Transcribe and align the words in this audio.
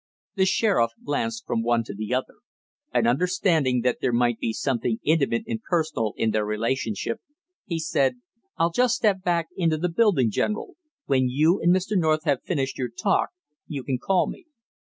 The 0.33 0.45
sheriff 0.47 0.93
glanced 1.03 1.45
from 1.45 1.61
one 1.61 1.83
to 1.83 1.93
the 1.93 2.11
other; 2.11 2.33
and 2.91 3.07
understanding 3.07 3.81
that 3.81 3.99
there 4.01 4.11
might 4.11 4.39
be 4.39 4.51
something 4.51 4.97
intimate 5.03 5.43
and 5.45 5.61
personal 5.61 6.15
in 6.17 6.31
their 6.31 6.43
relation, 6.43 6.95
he 7.67 7.77
said: 7.77 8.15
"I'll 8.57 8.71
just 8.71 8.95
step 8.95 9.21
back 9.21 9.49
into 9.55 9.77
the 9.77 9.89
building, 9.89 10.31
General; 10.31 10.73
when 11.05 11.29
you 11.29 11.61
and 11.61 11.71
Mr. 11.71 11.95
North 11.95 12.23
have 12.23 12.41
finished 12.41 12.79
your 12.79 12.89
talk, 12.89 13.29
you 13.67 13.83
can 13.83 13.99
call 13.99 14.27
me." 14.27 14.45